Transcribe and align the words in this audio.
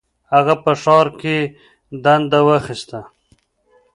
هغه 0.33 0.53
په 0.63 0.71
ښار 0.81 1.07
کې 1.21 1.37
دنده 2.03 2.39
واخیسته. 2.47 2.99